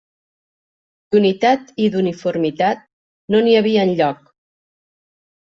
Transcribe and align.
D'unitat 1.15 1.69
i 1.83 1.89
d'uniformitat, 1.97 2.81
no 3.35 3.43
n'hi 3.45 3.55
havia 3.61 3.85
enlloc. 3.91 4.27